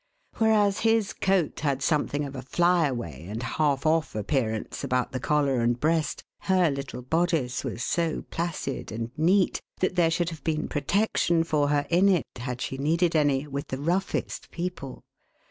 [0.37, 5.19] Whereas his coat had something of a fly away and half ofF appearance about the
[5.19, 10.43] collar and breast, her little bodice was so placid and neat, that there should have
[10.43, 15.03] been protection for her, in it, had she needed any, with the roughest people.